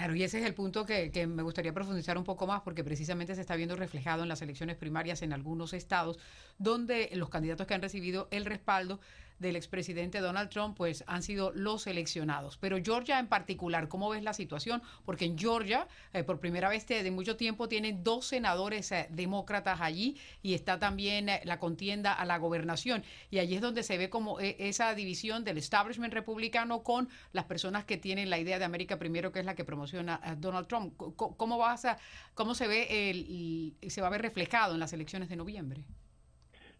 Claro, 0.03 0.17
y 0.17 0.23
ese 0.23 0.39
es 0.39 0.45
el 0.45 0.53
punto 0.53 0.85
que, 0.85 1.11
que, 1.11 1.27
me 1.27 1.43
gustaría 1.43 1.71
profundizar 1.71 2.17
un 2.17 2.25
poco 2.25 2.45
más, 2.45 2.59
porque 2.59 2.83
precisamente 2.83 3.35
se 3.35 3.39
está 3.39 3.55
viendo 3.55 3.77
reflejado 3.77 4.23
en 4.23 4.27
las 4.27 4.41
elecciones 4.41 4.75
primarias 4.75 5.21
en 5.21 5.31
algunos 5.31 5.71
estados, 5.71 6.19
donde 6.57 7.09
los 7.13 7.29
candidatos 7.29 7.67
que 7.67 7.73
han 7.73 7.81
recibido 7.81 8.27
el 8.29 8.43
respaldo 8.43 8.99
del 9.43 9.55
expresidente 9.55 10.19
Donald 10.19 10.49
Trump, 10.49 10.75
pues 10.75 11.03
han 11.05 11.21
sido 11.21 11.51
los 11.53 11.83
seleccionados. 11.83 12.57
Pero 12.57 12.77
Georgia 12.83 13.19
en 13.19 13.27
particular, 13.27 13.87
¿cómo 13.87 14.09
ves 14.09 14.23
la 14.23 14.33
situación? 14.33 14.81
Porque 15.05 15.25
en 15.25 15.37
Georgia, 15.37 15.87
eh, 16.13 16.23
por 16.23 16.39
primera 16.39 16.69
vez 16.69 16.87
desde 16.87 17.11
mucho 17.11 17.37
tiempo, 17.37 17.69
tienen 17.69 18.03
dos 18.03 18.25
senadores 18.25 18.91
eh, 18.91 19.07
demócratas 19.11 19.81
allí 19.81 20.17
y 20.41 20.55
está 20.55 20.79
también 20.79 21.29
eh, 21.29 21.41
la 21.43 21.59
contienda 21.59 22.13
a 22.13 22.25
la 22.25 22.37
gobernación. 22.37 23.03
Y 23.29 23.39
allí 23.39 23.55
es 23.55 23.61
donde 23.61 23.83
se 23.83 23.97
ve 23.97 24.09
como 24.09 24.39
esa 24.39 24.95
división 24.95 25.43
del 25.43 25.57
establishment 25.57 26.13
republicano 26.13 26.81
con 26.81 27.09
las 27.33 27.45
personas 27.45 27.85
que 27.85 27.97
tienen 27.97 28.29
la 28.29 28.39
idea 28.39 28.57
de 28.57 28.65
América 28.65 28.97
primero, 28.97 29.31
que 29.31 29.39
es 29.39 29.45
la 29.45 29.55
que 29.55 29.65
promociona 29.65 30.19
a 30.23 30.35
Donald 30.35 30.67
Trump. 30.67 30.95
¿Cómo, 30.97 31.57
vas 31.57 31.85
a, 31.85 31.97
cómo 32.33 32.55
se 32.55 32.67
ve 32.67 33.09
el, 33.09 33.75
se 33.89 34.01
va 34.01 34.07
a 34.07 34.11
ver 34.11 34.21
reflejado 34.21 34.73
en 34.73 34.79
las 34.79 34.93
elecciones 34.93 35.29
de 35.29 35.35
noviembre? 35.35 35.85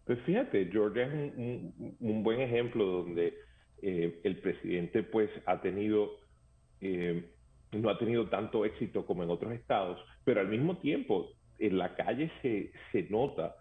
Pues 0.04 0.18
fíjate, 0.20 0.66
Georgia 0.70 1.06
es 1.06 1.32
un, 2.00 2.22
buen 2.22 2.40
ejemplo 2.40 2.84
donde 2.84 3.34
eh, 3.82 4.20
el 4.22 4.36
presidente 4.38 5.02
pues 5.02 5.30
ha 5.46 5.60
tenido, 5.60 6.18
eh, 6.80 7.24
no 7.72 7.88
ha 7.88 7.98
tenido 7.98 8.28
tanto 8.28 8.64
éxito 8.64 9.06
como 9.06 9.22
en 9.22 9.30
otros 9.30 9.52
estados, 9.52 9.98
pero 10.24 10.40
al 10.40 10.48
mismo 10.48 10.78
tiempo 10.78 11.30
en 11.58 11.78
la 11.78 11.94
calle 11.94 12.30
se, 12.42 12.72
se 12.92 13.04
nota 13.04 13.56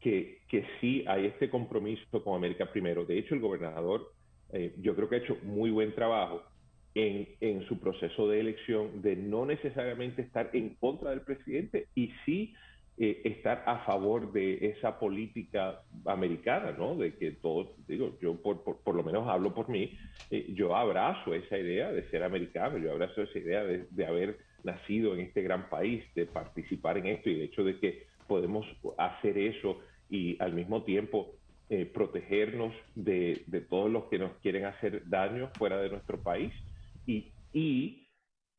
que, 0.00 0.40
que 0.48 0.66
sí 0.80 1.04
hay 1.06 1.26
este 1.26 1.48
compromiso 1.48 2.22
con 2.24 2.36
América 2.36 2.70
Primero. 2.70 3.04
De 3.04 3.18
hecho, 3.18 3.34
el 3.34 3.40
gobernador 3.40 4.12
eh, 4.52 4.74
yo 4.80 4.94
creo 4.94 5.08
que 5.08 5.16
ha 5.16 5.18
hecho 5.18 5.38
muy 5.42 5.70
buen 5.70 5.94
trabajo 5.94 6.42
en, 6.94 7.28
en, 7.40 7.66
su 7.66 7.78
proceso 7.78 8.28
de 8.28 8.40
elección 8.40 9.02
de 9.02 9.16
no 9.16 9.46
necesariamente 9.46 10.22
estar 10.22 10.50
en 10.52 10.74
contra 10.76 11.10
del 11.10 11.22
presidente 11.22 11.88
y 11.94 12.12
sí 12.24 12.54
eh, 12.96 13.22
estar 13.24 13.64
a 13.66 13.78
favor 13.80 14.32
de 14.32 14.68
esa 14.68 14.98
política 14.98 15.82
americana, 16.06 16.72
¿no? 16.72 16.94
De 16.94 17.14
que 17.14 17.32
todos, 17.32 17.68
digo, 17.88 18.16
yo 18.20 18.40
por, 18.40 18.62
por, 18.62 18.94
lo 18.94 19.02
menos 19.02 19.28
hablo 19.28 19.52
por 19.52 19.68
mí, 19.68 19.98
eh, 20.30 20.46
yo 20.54 20.76
abrazo 20.76 21.34
esa 21.34 21.58
idea 21.58 21.90
de 21.90 22.08
ser 22.10 22.22
americano, 22.22 22.78
yo 22.78 22.92
abrazo 22.92 23.22
esa 23.22 23.38
idea 23.38 23.64
de, 23.64 23.86
de, 23.90 24.06
haber 24.06 24.38
nacido 24.62 25.14
en 25.14 25.20
este 25.20 25.42
gran 25.42 25.68
país, 25.68 26.04
de 26.14 26.26
participar 26.26 26.98
en 26.98 27.06
esto 27.06 27.30
y 27.30 27.34
de 27.34 27.44
hecho 27.44 27.64
de 27.64 27.80
que 27.80 28.06
podemos 28.28 28.66
hacer 28.96 29.38
eso 29.38 29.80
y 30.08 30.36
al 30.40 30.52
mismo 30.52 30.84
tiempo 30.84 31.34
eh, 31.70 31.86
protegernos 31.86 32.74
de, 32.94 33.42
de 33.46 33.60
todos 33.60 33.90
los 33.90 34.04
que 34.04 34.18
nos 34.18 34.32
quieren 34.36 34.66
hacer 34.66 35.02
daño 35.08 35.50
fuera 35.58 35.78
de 35.78 35.88
nuestro 35.88 36.22
país 36.22 36.52
y, 37.06 37.32
y 37.52 38.03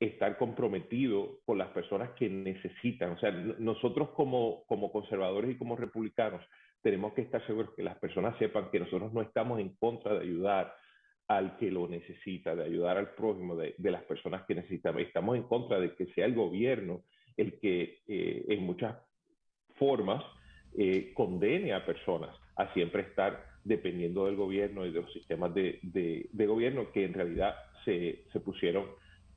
estar 0.07 0.37
comprometido 0.37 1.39
con 1.45 1.57
las 1.57 1.69
personas 1.69 2.11
que 2.11 2.29
necesitan. 2.29 3.11
O 3.11 3.19
sea, 3.19 3.31
nosotros 3.31 4.09
como, 4.11 4.63
como 4.67 4.91
conservadores 4.91 5.51
y 5.51 5.57
como 5.57 5.75
republicanos 5.75 6.43
tenemos 6.81 7.13
que 7.13 7.21
estar 7.21 7.45
seguros 7.47 7.73
que 7.75 7.83
las 7.83 7.97
personas 7.97 8.37
sepan 8.37 8.69
que 8.71 8.79
nosotros 8.79 9.11
no 9.11 9.21
estamos 9.21 9.59
en 9.59 9.75
contra 9.75 10.13
de 10.13 10.21
ayudar 10.21 10.73
al 11.27 11.57
que 11.57 11.71
lo 11.71 11.87
necesita, 11.87 12.55
de 12.55 12.63
ayudar 12.63 12.97
al 12.97 13.15
prójimo, 13.15 13.55
de, 13.55 13.73
las 13.79 14.03
personas 14.03 14.45
que 14.45 14.55
necesitan. 14.55 14.99
Estamos 14.99 15.35
en 15.35 15.43
contra 15.43 15.79
de 15.79 15.95
que 15.95 16.05
sea 16.13 16.25
el 16.25 16.35
gobierno 16.35 17.03
el 17.37 17.59
que 17.59 18.01
eh, 18.07 18.45
en 18.47 18.63
muchas 18.63 18.95
formas 19.75 20.23
eh, 20.77 21.11
condene 21.13 21.73
a 21.73 21.85
personas 21.85 22.35
a 22.55 22.71
siempre 22.73 23.01
estar 23.01 23.43
dependiendo 23.63 24.27
del 24.27 24.35
gobierno 24.35 24.85
y 24.85 24.91
de 24.91 25.01
los 25.01 25.11
sistemas 25.11 25.53
de, 25.53 25.79
de, 25.81 26.45
gobierno 26.45 26.91
que 26.91 27.03
en 27.03 27.13
realidad 27.13 27.55
se, 27.83 28.25
se 28.31 28.39
pusieron 28.39 28.85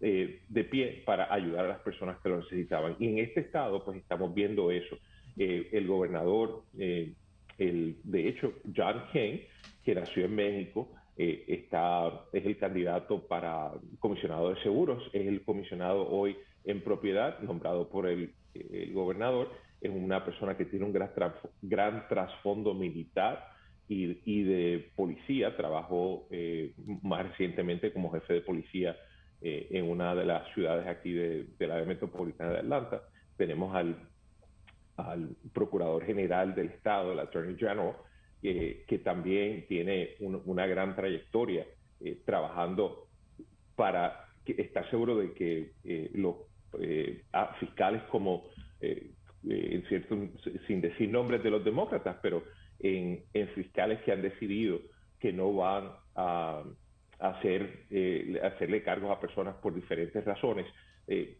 eh, 0.00 0.42
de 0.48 0.62
pie 0.62 1.02
para 1.04 1.32
ayudar 1.34 1.64
a 1.64 1.68
las 1.70 1.80
personas 1.80 2.18
que 2.20 2.28
lo 2.28 2.38
necesitaban. 2.38 2.94
Y 3.00 3.08
en 3.08 3.18
este 3.18 3.40
estado, 3.40 3.84
pues 3.84 3.98
estamos 3.98 4.32
viendo 4.32 4.70
eso. 4.70 4.96
Eh, 5.36 5.70
el 5.72 5.88
gobernador, 5.88 6.62
eh, 6.78 7.14
el, 7.58 7.96
de 8.04 8.28
hecho, 8.28 8.52
John 8.76 9.02
Kane, 9.12 9.48
que 9.84 9.96
nació 9.96 10.26
en 10.26 10.36
México, 10.36 10.94
está, 11.16 12.12
es 12.32 12.46
el 12.46 12.56
candidato 12.58 13.26
para 13.26 13.72
comisionado 13.98 14.54
de 14.54 14.62
seguros, 14.62 15.02
es 15.12 15.26
el 15.26 15.42
comisionado 15.42 16.08
hoy 16.08 16.36
en 16.64 16.80
propiedad, 16.80 17.40
nombrado 17.40 17.88
por 17.88 18.06
el, 18.06 18.32
gobernador, 18.92 19.50
es 19.80 19.90
una 19.90 20.24
persona 20.24 20.56
que 20.56 20.64
tiene 20.64 20.84
un 20.84 20.92
gran, 20.92 21.10
gran 21.60 22.06
trasfondo 22.06 22.72
militar 22.72 23.48
y, 23.88 24.20
y, 24.24 24.44
de 24.44 24.90
policía, 24.94 25.56
trabajó 25.56 26.28
más 27.02 27.30
recientemente 27.30 27.92
como 27.92 28.12
jefe 28.12 28.34
de 28.34 28.40
policía 28.42 28.96
eh, 29.40 29.68
en 29.70 29.88
una 29.88 30.14
de 30.14 30.24
las 30.24 30.52
ciudades 30.52 30.86
aquí 30.86 31.12
de, 31.12 31.46
la 31.60 31.74
área 31.74 31.86
metropolitana 31.86 32.50
de 32.50 32.58
Atlanta. 32.58 33.02
Tenemos 33.36 33.74
al, 33.74 33.96
Procurador 35.52 36.04
General 36.04 36.56
del 36.56 36.70
Estado, 36.70 37.12
el 37.12 37.20
Attorney 37.20 37.56
General, 37.56 37.94
que 38.42 39.00
también 39.04 39.64
tiene 39.68 40.16
una 40.18 40.66
gran 40.66 40.96
trayectoria 40.96 41.64
eh, 42.00 42.20
trabajando 42.24 43.06
para 43.76 44.24
estar 44.44 44.90
seguro 44.90 45.16
de 45.16 45.32
que 45.34 45.72
eh, 45.84 46.10
los 46.14 46.34
fiscales 47.60 48.02
como, 48.10 48.44
en 48.80 49.84
cierto, 49.88 50.18
sin 50.66 50.80
decir 50.80 51.08
nombres 51.10 51.44
de 51.44 51.50
los 51.50 51.64
demócratas, 51.64 52.16
pero 52.20 52.42
en, 52.80 53.22
en 53.32 53.48
fiscales 53.50 54.00
que 54.02 54.10
han 54.10 54.22
decidido 54.22 54.80
que 55.20 55.32
no 55.32 55.52
van 55.54 55.90
a 56.16 56.64
hacer, 57.18 57.86
eh, 57.90 58.40
hacerle 58.42 58.82
cargos 58.82 59.10
a 59.10 59.20
personas 59.20 59.56
por 59.56 59.74
diferentes 59.74 60.24
razones, 60.24 60.66
eh, 61.06 61.38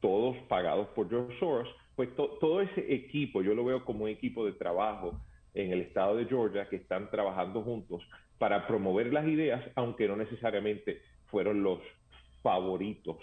todos 0.00 0.36
pagados 0.48 0.88
por 0.88 1.08
George 1.08 1.38
Soros, 1.38 1.68
pues 1.96 2.10
todo 2.14 2.60
ese 2.60 2.94
equipo, 2.94 3.42
yo 3.42 3.54
lo 3.54 3.64
veo 3.64 3.84
como 3.84 4.04
un 4.04 4.10
equipo 4.10 4.44
de 4.44 4.52
trabajo 4.52 5.18
en 5.54 5.72
el 5.72 5.80
estado 5.80 6.16
de 6.16 6.26
Georgia 6.26 6.68
que 6.68 6.76
están 6.76 7.10
trabajando 7.10 7.62
juntos 7.62 8.06
para 8.38 8.66
promover 8.66 9.12
las 9.12 9.26
ideas, 9.26 9.64
aunque 9.74 10.06
no 10.06 10.16
necesariamente 10.16 11.00
fueron 11.26 11.62
los 11.62 11.80
favoritos 12.42 13.16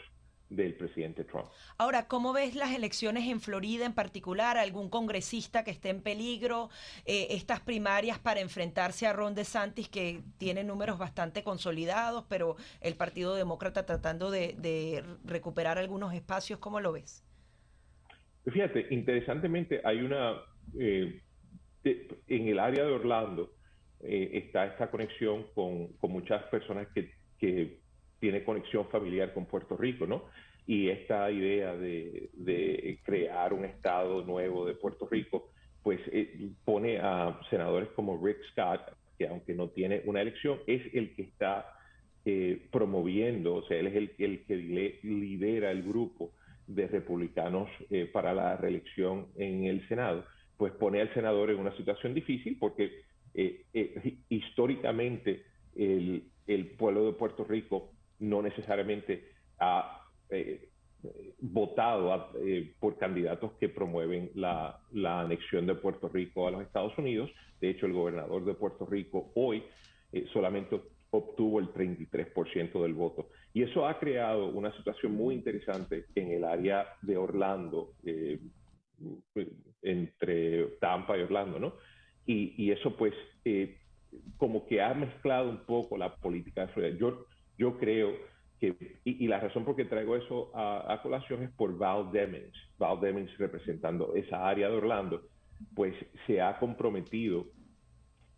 del 0.50 0.76
presidente 0.76 1.24
Trump. 1.24 1.48
Ahora, 1.78 2.08
¿cómo 2.08 2.34
ves 2.34 2.56
las 2.56 2.74
elecciones 2.74 3.28
en 3.28 3.40
Florida 3.40 3.86
en 3.86 3.94
particular? 3.94 4.58
¿Algún 4.58 4.90
congresista 4.90 5.64
que 5.64 5.72
esté 5.72 5.90
en 5.90 6.02
peligro? 6.02 6.70
Eh, 7.06 7.28
estas 7.32 7.60
primarias 7.60 8.20
para 8.20 8.40
enfrentarse 8.40 9.08
a 9.08 9.14
Ron 9.14 9.36
DeSantis, 9.36 9.90
que 9.90 10.22
tiene 10.38 10.64
números 10.64 10.98
bastante 10.98 11.44
consolidados, 11.44 12.26
pero 12.30 12.56
el 12.82 12.96
Partido 12.96 13.36
Demócrata 13.36 13.86
tratando 13.86 14.32
de, 14.32 15.04
recuperar 15.26 15.78
algunos 15.78 16.14
espacios, 16.14 16.60
¿cómo 16.60 16.80
lo 16.80 16.92
ves? 16.94 17.24
Fíjate, 18.46 18.88
interesantemente 18.90 19.82
hay 19.84 20.00
una, 20.00 20.42
eh, 20.80 21.22
en 21.84 22.48
el 22.48 22.60
área 22.60 22.84
de 22.84 22.92
Orlando 22.92 23.54
eh, 24.02 24.32
está 24.34 24.66
esta 24.66 24.92
conexión 24.92 25.46
con, 25.56 25.94
con 25.94 26.12
muchas 26.12 26.44
personas 26.44 26.88
que, 26.94 27.12
que 27.40 27.83
tiene 28.24 28.46
conexión 28.46 28.88
familiar 28.88 29.34
con 29.34 29.46
Puerto 29.48 29.76
Rico, 29.76 30.08
¿no? 30.08 30.24
Y 30.66 30.88
esta 30.88 31.30
idea 31.30 31.76
de, 31.76 32.30
crear 33.04 33.52
un 33.52 33.66
estado 33.66 34.24
nuevo 34.24 34.66
de 34.66 34.76
Puerto 34.76 35.10
Rico, 35.12 35.50
pues 35.82 36.00
eh, 36.10 36.52
pone 36.64 37.00
a 37.00 37.38
senadores 37.50 37.90
como 37.98 38.26
Rick 38.26 38.38
Scott, 38.54 38.96
que 39.18 39.28
aunque 39.28 39.54
no 39.54 39.68
tiene 39.68 40.04
una 40.06 40.22
elección, 40.22 40.60
es 40.68 40.84
el 40.94 41.14
que 41.16 41.24
está 41.24 41.70
eh, 42.24 42.66
promoviendo, 42.72 43.56
o 43.56 43.64
sea, 43.64 43.78
él 43.78 43.88
es 43.88 43.96
el, 43.96 44.14
el 44.18 44.46
que 44.46 44.56
lidera 45.04 45.72
el 45.72 45.84
grupo 45.84 46.32
de 46.66 46.88
republicanos 46.88 47.68
eh, 47.90 48.06
para 48.06 48.34
la 48.34 48.56
reelección 48.56 49.28
en 49.36 49.66
el 49.66 49.86
Senado, 49.90 50.24
pues 50.56 50.72
pone 50.72 51.02
al 51.02 51.14
senador 51.14 51.50
en 51.50 51.60
una 51.60 51.76
situación 51.76 52.14
difícil 52.14 52.56
porque 52.58 53.02
históricamente 54.30 55.44
el, 55.76 56.24
el 56.48 56.68
pueblo 56.68 57.06
de 57.06 57.14
Puerto 57.14 57.44
Rico 57.44 57.93
no 58.24 58.42
necesariamente 58.42 59.32
ha 59.60 60.02
eh, 60.30 60.70
votado 61.40 62.32
eh, 62.42 62.74
por 62.80 62.98
candidatos 62.98 63.52
que 63.60 63.68
promueven 63.68 64.32
la, 64.36 64.80
anexión 65.04 65.68
de 65.68 65.76
Puerto 65.76 66.08
Rico 66.08 66.48
a 66.48 66.52
los 66.52 66.62
Estados 66.62 66.98
Unidos. 66.98 67.30
De 67.60 67.70
hecho, 67.70 67.86
el 67.86 67.94
gobernador 67.94 68.46
de 68.46 68.54
Puerto 68.54 68.86
Rico 68.86 69.32
hoy 69.36 69.64
eh, 70.14 70.26
solamente 70.32 70.80
obtuvo 71.10 71.60
el 71.60 71.74
33% 71.74 72.82
del 72.82 72.94
voto. 72.94 73.30
Y 73.54 73.64
eso 73.64 73.86
ha 73.86 74.00
creado 74.00 74.48
una 74.48 74.76
situación 74.78 75.14
muy 75.14 75.36
interesante 75.36 76.06
en 76.16 76.32
el 76.32 76.44
área 76.46 76.88
de 77.02 77.18
Orlando, 77.18 77.94
entre 79.84 80.64
Tampa 80.80 81.18
y 81.18 81.22
Orlando, 81.22 81.60
¿no? 81.60 81.74
Y, 82.26 82.72
eso 82.72 82.96
pues 82.96 83.14
como 84.38 84.66
que 84.66 84.82
ha 84.82 84.94
mezclado 84.94 85.50
un 85.50 85.66
poco 85.66 85.98
la 85.98 86.16
política 86.16 86.62
de 86.62 86.74
Florida. 86.74 86.98
Yo 87.64 87.78
creo 87.80 88.12
que, 88.60 88.76
y, 89.06 89.26
la 89.28 89.40
razón 89.40 89.64
por 89.64 89.78
qué 89.78 89.86
traigo 89.86 90.18
eso 90.18 90.52
a, 90.54 91.00
colación 91.02 91.44
es 91.44 91.52
por 91.52 91.78
Val 91.78 92.12
Demings. 92.12 92.58
Val 92.78 93.00
Demings 93.00 93.38
representando 93.38 94.14
esa 94.16 94.46
área 94.46 94.68
de 94.70 94.76
Orlando, 94.76 95.22
pues 95.74 95.96
se 96.28 96.42
ha 96.42 96.60
comprometido 96.60 97.46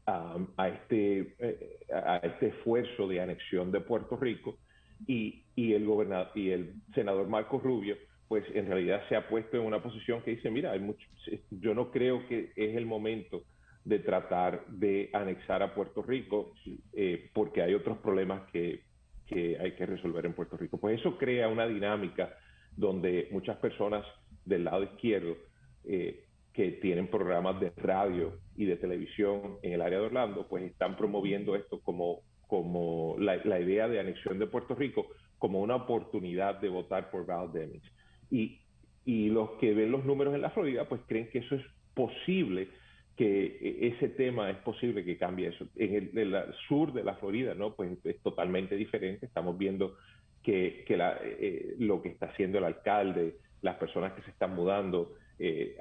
a, 0.06 0.68
este, 0.68 1.36
eh, 1.40 1.80
a 1.92 2.18
este 2.18 2.50
esfuerzo 2.50 3.08
de 3.08 3.20
anexión 3.20 3.72
de 3.72 3.82
Puerto 3.82 4.16
Rico 4.16 4.60
y, 5.08 5.44
y, 5.56 5.74
el 5.74 5.86
gobernador, 5.86 6.30
y 6.36 6.52
el 6.52 6.76
senador 6.94 7.28
Marco 7.28 7.58
Rubio, 7.58 7.96
pues 8.28 8.44
en 8.54 8.68
realidad 8.68 9.02
se 9.10 9.16
ha 9.16 9.28
puesto 9.28 9.58
en 9.58 9.64
una 9.64 9.82
posición 9.82 10.22
que 10.22 10.36
dice, 10.36 10.52
mira, 10.52 10.72
hay 10.72 10.80
mucho, 10.80 11.08
yo 11.50 11.74
no 11.74 11.90
creo 11.90 12.28
que 12.28 12.52
es 12.56 12.78
el 12.78 12.86
momento 12.86 13.44
de 13.86 14.00
tratar 14.00 14.66
de 14.68 15.10
anexar 15.14 15.64
a 15.64 15.74
Puerto 15.74 16.04
Rico 16.04 16.54
eh, 16.94 17.30
porque 17.34 17.64
hay 17.64 17.74
otros 17.74 17.98
problemas 18.00 18.50
que, 18.52 18.85
que 19.28 19.58
hay 19.60 19.74
que 19.74 19.86
resolver 19.86 20.26
en 20.26 20.34
Puerto 20.34 20.58
Rico. 20.58 20.78
Pues 20.78 21.00
eso 21.00 21.18
crea 21.18 21.48
una 21.48 21.68
dinámica 21.68 22.36
donde 22.76 23.28
muchas 23.32 23.58
personas 23.58 24.06
del 24.46 24.64
lado 24.64 24.84
izquierdo 24.84 25.36
eh, 25.84 26.26
que 26.54 26.72
tienen 26.74 27.08
programas 27.08 27.60
de 27.60 27.72
radio 27.78 28.40
y 28.56 28.66
de 28.66 28.78
televisión 28.78 29.58
en 29.62 29.74
el 29.74 29.82
área 29.82 30.00
de 30.00 30.06
Orlando, 30.06 30.48
pues 30.48 30.64
están 30.64 30.96
promoviendo 30.96 31.56
esto 31.56 31.82
como, 31.82 32.22
como 32.48 33.18
la, 33.20 33.60
idea 33.60 33.88
de 33.88 34.00
anexión 34.00 34.40
de 34.40 34.48
Puerto 34.48 34.74
Rico 34.76 35.08
como 35.38 35.60
una 35.60 35.76
oportunidad 35.76 36.62
de 36.62 36.70
votar 36.70 37.12
por 37.12 37.26
Val 37.26 37.52
Demings. 37.52 37.92
Y, 38.32 38.62
y 39.04 39.30
los 39.30 39.52
que 39.60 39.74
ven 39.74 39.92
los 39.92 40.06
números 40.06 40.34
en 40.34 40.42
la 40.42 40.50
Florida, 40.52 40.88
pues 40.88 41.02
creen 41.08 41.30
que 41.30 41.40
eso 41.40 41.56
es 41.56 41.66
posible, 41.94 42.70
que 43.16 43.78
ese 43.82 44.10
tema 44.10 44.50
es 44.50 44.58
posible 44.58 45.06
que 45.06 45.18
cambie 45.18 45.48
eso. 45.48 45.66
En 45.76 46.18
el, 46.18 46.36
sur 46.68 46.92
de 46.92 47.04
la 47.04 47.16
Florida, 47.16 47.54
¿no? 47.54 47.74
Pues 47.74 47.98
es 48.04 48.20
totalmente 48.22 48.76
diferente. 48.76 49.26
Estamos 49.26 49.58
viendo 49.58 49.96
que, 50.44 50.84
que 50.86 50.98
la, 50.98 51.18
eh, 51.24 51.76
lo 51.80 52.02
que 52.02 52.10
está 52.10 52.28
haciendo 52.28 52.58
el 52.58 52.66
alcalde, 52.66 53.38
las 53.62 53.78
personas 53.78 54.14
que 54.14 54.22
se 54.24 54.32
están 54.32 54.54
mudando, 54.54 55.14
eh, 55.40 55.78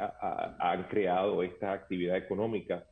han 0.58 0.84
creado 0.84 1.42
esta 1.42 1.72
actividad 1.72 2.16
económica 2.16 2.84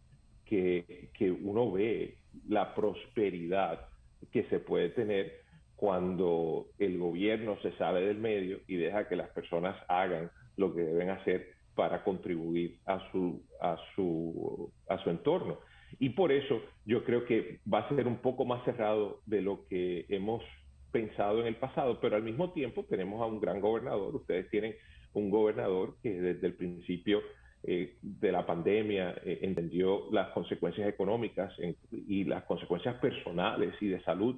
que, 0.45 1.09
que 1.15 1.31
uno 1.31 1.71
ve 1.71 2.19
la 2.49 2.75
prosperidad 2.75 3.89
que 4.31 4.45
se 4.45 4.59
puede 4.59 4.91
tener 4.91 5.43
cuando 5.77 6.69
el 6.79 6.99
gobierno 6.99 7.59
se 7.63 7.73
sale 7.73 8.03
del 8.07 8.19
medio 8.19 8.61
y 8.69 8.77
deja 8.77 9.09
que 9.09 9.17
las 9.17 9.29
personas 9.31 9.77
hagan 9.89 10.31
lo 10.57 10.75
que 10.75 10.83
deben 10.83 11.11
hacer 11.11 11.55
para 11.75 12.05
contribuir 12.05 12.79
a 12.87 13.11
su, 13.11 13.43
a 13.61 13.77
su, 13.95 14.73
a 14.89 14.99
su 14.99 15.11
entorno. 15.11 15.59
Y 15.99 16.11
por 16.11 16.33
eso 16.33 16.61
yo 16.85 17.05
creo 17.05 17.25
que 17.25 17.61
va 17.73 17.81
a 17.81 17.89
ser 17.89 18.07
un 18.07 18.19
poco 18.19 18.45
más 18.45 18.65
cerrado 18.65 19.21
de 19.27 19.43
lo 19.43 19.67
que 19.69 20.07
hemos 20.09 20.43
pensado 20.91 21.41
en 21.41 21.47
el 21.47 21.57
pasado, 21.57 21.99
pero 22.01 22.17
al 22.17 22.23
mismo 22.23 22.53
tiempo 22.53 22.85
tenemos 22.85 23.21
a 23.21 23.27
un 23.27 23.41
gran 23.41 23.61
gobernador. 23.61 24.15
Ustedes 24.15 24.49
tienen 24.51 24.75
un 25.15 25.31
gobernador 25.31 25.97
que 26.03 26.21
desde 26.21 26.47
el 26.47 26.55
principio 26.55 27.23
eh, 27.65 27.97
de 28.03 28.33
la 28.33 28.45
pandemia 28.45 29.15
eh, 29.25 29.41
entendió 29.43 30.11
las 30.11 30.31
consecuencias 30.31 30.89
económicas 30.89 31.53
y 31.91 32.25
las 32.25 32.45
consecuencias 32.45 32.97
personales 32.97 33.75
y 33.81 33.89
de 33.89 34.03
salud 34.03 34.37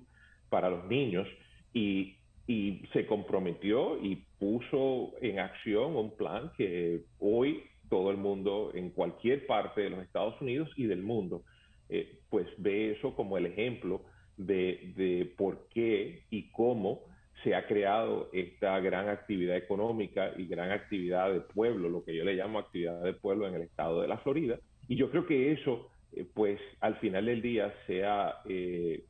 para 0.48 0.68
los 0.68 0.86
niños 0.86 1.26
y, 1.72 2.16
y 2.46 2.82
se 2.92 3.06
comprometió 3.06 4.02
y 4.02 4.22
puso 4.38 5.12
en 5.20 5.38
acción 5.38 5.96
un 5.96 6.16
plan 6.16 6.52
que 6.56 7.02
hoy 7.18 7.62
todo 7.88 8.10
el 8.10 8.16
mundo 8.16 8.72
en 8.74 8.90
cualquier 8.90 9.46
parte 9.46 9.82
de 9.82 9.90
los 9.90 10.02
Estados 10.02 10.40
Unidos 10.40 10.70
y 10.76 10.86
del 10.86 11.02
mundo 11.02 11.42
eh, 11.88 12.18
pues 12.30 12.46
ve 12.58 12.92
eso 12.92 13.14
como 13.14 13.38
el 13.38 13.46
ejemplo 13.46 14.02
de, 14.36 14.92
de 14.96 15.32
por 15.36 15.68
qué 15.68 16.22
y 16.30 16.50
cómo 16.50 17.02
se 17.42 17.54
ha 17.54 17.66
creado 17.66 18.30
esta 18.32 18.80
gran 18.80 19.08
actividad 19.08 19.56
económica 19.56 20.32
y 20.36 20.46
gran 20.46 20.70
actividad 20.70 21.30
de 21.30 21.40
pueblo, 21.40 21.90
lo 21.90 22.02
que 22.02 22.16
yo 22.16 22.24
le 22.24 22.34
llamo 22.34 22.58
actividad 22.58 23.02
de 23.02 23.12
pueblo 23.12 23.46
en 23.46 23.54
el 23.54 23.62
estado 23.62 24.00
de 24.00 24.08
la 24.08 24.18
Florida. 24.18 24.58
Y 24.88 24.96
yo 24.96 25.10
creo 25.10 25.26
que 25.26 25.52
eso, 25.52 25.90
eh, 26.12 26.26
pues 26.32 26.58
al 26.80 26.96
final 26.96 27.26
del 27.26 27.42
día, 27.42 27.72
sea 27.86 28.36
eh, 28.48 29.04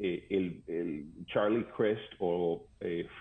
eh, 0.00 0.26
el, 0.30 1.24
Charlie 1.26 1.66
Crest 1.76 2.14
o 2.18 2.66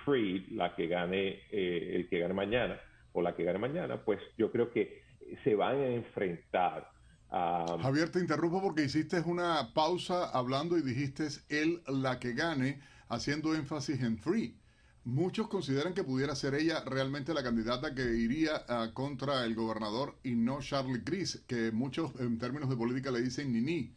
Freed 0.05 0.49
la 0.51 0.75
que 0.75 0.87
gane, 0.87 1.41
el 1.51 2.07
que 2.09 2.19
gane 2.19 2.33
mañana 2.33 2.79
o 3.13 3.21
la 3.21 3.35
que 3.35 3.43
gane 3.43 3.59
mañana, 3.59 3.97
pues 4.03 4.19
yo 4.37 4.51
creo 4.51 4.71
que 4.71 5.01
se 5.43 5.55
van 5.55 5.77
a 5.77 5.87
enfrentar 5.87 6.89
a... 7.29 7.77
Javier, 7.81 8.09
te 8.09 8.19
interrumpo 8.19 8.61
porque 8.61 8.83
hiciste 8.83 9.19
una 9.21 9.73
pausa 9.73 10.29
hablando 10.29 10.77
y 10.77 10.81
dijiste 10.81 11.27
él 11.49 11.81
la 11.87 12.19
que 12.19 12.33
gane 12.33 12.79
haciendo 13.09 13.55
énfasis 13.55 14.01
en 14.01 14.17
Free. 14.17 14.57
Muchos 15.03 15.47
consideran 15.47 15.93
que 15.93 16.03
pudiera 16.03 16.35
ser 16.35 16.53
ella 16.53 16.83
realmente 16.85 17.33
la 17.33 17.43
candidata 17.43 17.95
que 17.95 18.03
iría 18.03 18.65
ah, 18.67 18.91
contra 18.93 19.45
el 19.45 19.55
gobernador 19.55 20.17
y 20.23 20.35
no 20.35 20.59
Charlie 20.59 21.03
Cris, 21.03 21.43
que 21.47 21.71
muchos 21.71 22.11
en 22.19 22.37
términos 22.37 22.69
de 22.69 22.75
política 22.75 23.09
le 23.11 23.21
dicen 23.21 23.53
ni 23.53 23.61
ni, 23.61 23.93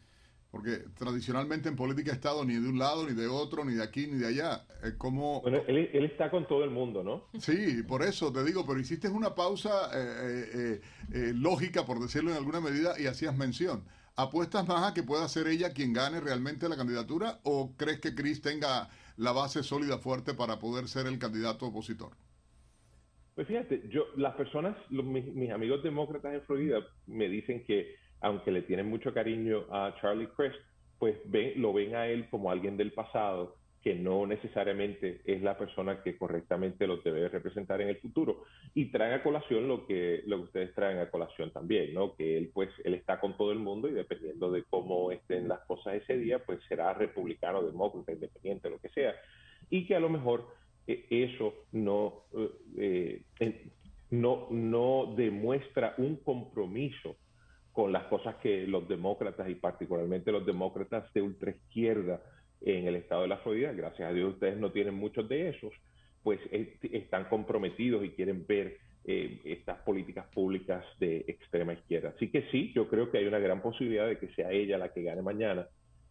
porque 0.51 0.79
tradicionalmente 0.97 1.69
en 1.69 1.77
política 1.77 2.11
ha 2.11 2.15
estado 2.15 2.43
ni 2.43 2.55
de 2.55 2.67
un 2.67 2.77
lado, 2.77 3.07
ni 3.07 3.13
de 3.13 3.27
otro, 3.27 3.63
ni 3.63 3.73
de 3.73 3.83
aquí, 3.83 4.07
ni 4.07 4.19
de 4.19 4.27
allá. 4.27 4.65
como... 4.97 5.41
Bueno, 5.41 5.61
él, 5.65 6.05
está 6.05 6.29
con 6.29 6.45
todo 6.45 6.65
el 6.65 6.69
mundo, 6.69 7.03
¿no? 7.03 7.23
Sí, 7.39 7.81
por 7.83 8.03
eso 8.03 8.33
te 8.33 8.43
digo, 8.43 8.65
pero 8.67 8.79
hiciste 8.79 9.07
una 9.07 9.33
pausa 9.33 9.89
eh, 9.93 10.45
eh, 10.53 10.81
eh, 11.13 11.31
lógica, 11.33 11.85
por 11.85 11.99
decirlo 11.99 12.31
en 12.31 12.37
alguna 12.37 12.59
medida, 12.59 12.99
y 12.99 13.07
hacías 13.07 13.35
mención. 13.35 13.85
¿Apuestas 14.17 14.67
más 14.67 14.91
a 14.91 14.93
que 14.93 15.03
pueda 15.03 15.27
ser 15.29 15.47
ella 15.47 15.73
quien 15.73 15.93
gane 15.93 16.19
realmente 16.19 16.67
la 16.67 16.75
candidatura 16.75 17.39
o 17.43 17.73
crees 17.77 18.01
que 18.01 18.13
Cris 18.13 18.41
tenga 18.41 18.89
la 19.15 19.31
base 19.31 19.63
sólida, 19.63 19.99
fuerte 19.99 20.33
para 20.33 20.59
poder 20.59 20.89
ser 20.89 21.07
el 21.07 21.17
candidato 21.17 21.67
opositor? 21.67 22.11
Pues 23.35 23.47
fíjate, 23.47 23.83
yo, 23.89 24.05
las 24.17 24.35
personas, 24.35 24.75
mis, 24.89 25.49
amigos 25.51 25.81
demócratas 25.81 26.33
en 26.33 26.41
Florida 26.41 26.85
me 27.07 27.29
dicen 27.29 27.63
que 27.65 27.95
aunque 28.21 28.51
le 28.51 28.61
tienen 28.61 28.87
mucho 28.87 29.13
cariño 29.13 29.65
a 29.71 29.95
Charlie 29.99 30.29
Crest, 30.35 30.59
pues 30.99 31.17
ven, 31.25 31.53
lo 31.61 31.73
ven 31.73 31.95
a 31.95 32.07
él 32.07 32.29
como 32.29 32.51
alguien 32.51 32.77
del 32.77 32.91
pasado 32.91 33.55
que 33.81 33.95
no 33.95 34.27
necesariamente 34.27 35.21
es 35.25 35.41
la 35.41 35.57
persona 35.57 36.03
que 36.03 36.15
correctamente 36.15 36.85
los 36.85 37.03
debe 37.03 37.27
representar 37.29 37.81
en 37.81 37.89
el 37.89 37.97
futuro. 37.97 38.43
Y 38.75 38.91
traen 38.91 39.13
a 39.13 39.23
colación 39.23 39.67
lo 39.67 39.87
que, 39.87 40.21
lo 40.27 40.37
que 40.37 40.43
ustedes 40.43 40.75
traen 40.75 40.99
a 40.99 41.09
colación 41.09 41.51
también, 41.51 41.93
¿no? 41.93 42.15
Que 42.15 42.37
él, 42.37 42.51
pues, 42.53 42.69
él 42.83 42.93
está 42.93 43.19
con 43.19 43.35
todo 43.35 43.51
el 43.51 43.57
mundo 43.57 43.87
y 43.87 43.93
dependiendo 43.93 44.51
de 44.51 44.63
cómo 44.69 45.11
estén 45.11 45.47
las 45.47 45.61
cosas 45.61 45.95
ese 45.95 46.15
día, 46.17 46.39
pues 46.45 46.59
será 46.69 46.93
republicano, 46.93 47.63
demócrata, 47.63 48.11
independiente, 48.11 48.69
lo 48.69 48.79
que 48.79 48.89
sea. 48.89 49.15
Y 49.71 49.87
que 49.87 49.95
a 49.95 49.99
lo 49.99 50.09
mejor 50.09 50.47
eh, 50.85 51.07
eso 51.09 51.65
no, 51.71 52.25
eh, 52.77 53.23
no, 54.11 54.47
no 54.51 55.13
demuestra 55.17 55.95
un 55.97 56.17
compromiso 56.17 57.15
con 57.71 57.91
las 57.91 58.03
cosas 58.05 58.35
que 58.37 58.67
los 58.67 58.87
demócratas 58.87 59.49
y 59.49 59.55
particularmente 59.55 60.31
los 60.31 60.45
demócratas 60.45 61.11
de 61.13 61.21
ultraizquierda 61.21 62.21
en 62.61 62.87
el 62.87 62.95
estado 62.95 63.23
de 63.23 63.29
la 63.29 63.37
Florida, 63.37 63.71
gracias 63.71 64.09
a 64.09 64.13
Dios 64.13 64.33
ustedes 64.33 64.57
no 64.57 64.71
tienen 64.71 64.95
muchos 64.95 65.27
de 65.27 65.49
esos, 65.49 65.73
pues 66.23 66.39
están 66.51 67.25
comprometidos 67.25 68.03
y 68.05 68.09
quieren 68.09 68.45
ver 68.45 68.77
eh, 69.03 69.39
estas 69.45 69.79
políticas 69.79 70.27
públicas 70.27 70.85
de 70.99 71.25
extrema 71.27 71.73
izquierda. 71.73 72.13
Así 72.15 72.29
que 72.29 72.43
sí, 72.51 72.71
yo 72.75 72.87
creo 72.87 73.09
que 73.09 73.17
hay 73.17 73.25
una 73.25 73.39
gran 73.39 73.61
posibilidad 73.61 74.07
de 74.07 74.19
que 74.19 74.27
sea 74.35 74.51
ella 74.51 74.77
la 74.77 74.93
que 74.93 75.01
gane 75.01 75.23
mañana 75.23 75.67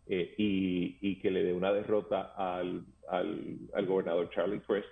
eh, 0.08 0.34
y, 0.36 1.20
que 1.20 1.30
le 1.30 1.44
dé 1.44 1.52
una 1.52 1.72
derrota 1.72 2.32
al, 2.36 2.84
al, 3.08 3.86
gobernador 3.86 4.28
Charlie 4.30 4.60
Crist 4.60 4.88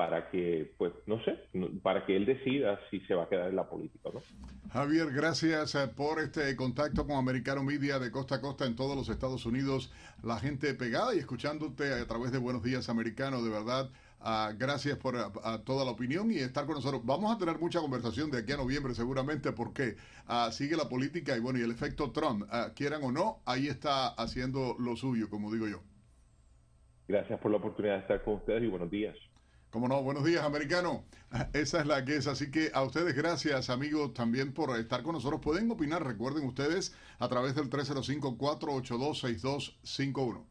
para 0.00 0.30
que, 0.30 0.72
pues, 0.78 0.94
no 1.04 1.22
sé, 1.24 1.36
para 1.82 2.06
que 2.06 2.16
él 2.16 2.24
decida 2.24 2.80
si 2.90 3.00
se 3.00 3.14
va 3.14 3.24
a 3.24 3.28
quedar 3.28 3.50
en 3.50 3.56
la 3.56 3.68
política 3.68 4.08
no. 4.10 4.22
Javier, 4.72 5.10
gracias 5.12 5.74
eh, 5.74 5.88
por 5.94 6.20
este 6.20 6.56
contacto 6.56 7.06
con 7.06 7.18
Americano 7.18 7.62
Media 7.62 7.98
de 7.98 8.10
costa 8.10 8.36
a 8.36 8.40
costa 8.40 8.64
en 8.64 8.76
todos 8.76 8.96
los 8.96 9.10
Estados 9.10 9.44
Unidos. 9.44 9.92
La 10.22 10.38
gente 10.38 10.72
pegada 10.72 11.14
y 11.14 11.18
escuchándote 11.18 11.92
a 11.92 12.06
través 12.06 12.32
de 12.32 12.38
Buenos 12.38 12.62
Días 12.62 12.88
Americano, 12.88 13.42
de 13.42 13.50
verdad. 13.50 13.90
Uh, 14.22 14.56
gracias 14.56 14.96
por 14.96 15.16
toda 15.64 15.84
la 15.84 15.90
opinión 15.90 16.30
y 16.30 16.38
estar 16.38 16.64
con 16.64 16.76
nosotros. 16.76 17.02
Vamos 17.04 17.36
a 17.36 17.38
tener 17.38 17.58
mucha 17.58 17.80
conversación 17.80 18.30
de 18.30 18.38
aquí 18.38 18.52
a 18.52 18.56
noviembre 18.56 18.94
seguramente 18.94 19.52
porque 19.52 19.96
uh, 20.30 20.50
sigue 20.50 20.78
la 20.78 20.88
política 20.88 21.36
y 21.36 21.40
bueno, 21.40 21.58
y 21.58 21.62
el 21.62 21.72
efecto 21.72 22.10
Trump, 22.10 22.44
uh, 22.44 22.72
quieran 22.74 23.04
o 23.04 23.12
no, 23.12 23.40
ahí 23.44 23.66
está 23.68 24.08
haciendo 24.08 24.76
lo 24.78 24.96
suyo, 24.96 25.28
como 25.28 25.52
digo 25.52 25.68
yo. 25.68 25.82
Gracias 27.06 27.38
por 27.38 27.50
la 27.50 27.58
oportunidad 27.58 27.96
de 27.96 28.00
estar 28.00 28.24
con 28.24 28.36
ustedes 28.36 28.62
y 28.62 28.66
buenos 28.66 28.90
días. 28.90 29.14
Como 29.70 29.86
no, 29.86 30.02
buenos 30.02 30.24
días, 30.24 30.42
americano. 30.44 31.04
Esa 31.52 31.78
es 31.80 31.86
la 31.86 32.04
que 32.04 32.16
es. 32.16 32.26
Así 32.26 32.50
que 32.50 32.72
a 32.74 32.82
ustedes 32.82 33.14
gracias, 33.14 33.70
amigos, 33.70 34.12
también 34.14 34.52
por 34.52 34.76
estar 34.76 35.04
con 35.04 35.14
nosotros. 35.14 35.40
Pueden 35.40 35.70
opinar, 35.70 36.04
recuerden 36.04 36.44
ustedes, 36.44 36.92
a 37.20 37.28
través 37.28 37.54
del 37.54 37.70
305-482-6251. 37.70 40.42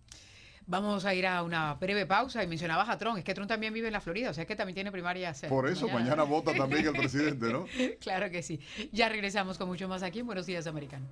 Vamos 0.68 1.04
a 1.04 1.14
ir 1.14 1.28
a 1.28 1.44
una 1.44 1.74
breve 1.74 2.06
pausa 2.06 2.42
y 2.44 2.48
mencionabas 2.48 2.88
a 2.88 2.98
Trump. 2.98 3.18
Es 3.18 3.26
que 3.26 3.34
Trump 3.34 3.50
también 3.50 3.74
vive 3.74 3.88
en 3.88 3.94
la 3.94 4.00
Florida, 4.00 4.30
o 4.30 4.34
sea 4.34 4.46
que 4.46 4.56
también 4.56 4.76
tiene 4.76 4.90
primarias. 4.92 5.42
Por 5.50 5.68
eso 5.68 5.90
mañana, 5.90 6.24
vota 6.24 6.54
también 6.54 6.86
el 6.86 6.94
presidente, 6.94 7.52
¿no? 7.52 7.66
claro 8.00 8.30
que 8.30 8.42
sí. 8.42 8.62
Ya 8.94 9.10
regresamos 9.10 9.58
con 9.58 9.68
mucho 9.68 9.90
más 9.90 10.02
aquí 10.02 10.20
en 10.20 10.28
Buenos 10.28 10.46
Días, 10.46 10.66
americano. 10.66 11.08